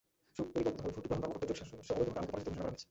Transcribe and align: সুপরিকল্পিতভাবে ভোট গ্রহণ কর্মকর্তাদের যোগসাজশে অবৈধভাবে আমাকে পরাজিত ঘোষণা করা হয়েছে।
সুপরিকল্পিতভাবে 0.35 0.93
ভোট 0.95 1.03
গ্রহণ 1.09 1.21
কর্মকর্তাদের 1.23 1.47
যোগসাজশে 1.57 1.93
অবৈধভাবে 1.93 2.19
আমাকে 2.19 2.31
পরাজিত 2.31 2.45
ঘোষণা 2.49 2.57
করা 2.57 2.67
হয়েছে। 2.69 2.79